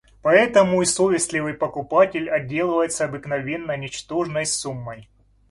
[0.23, 5.07] Поэтому и совестливый покупатель отделывается обыкновенно ничтожной суммой.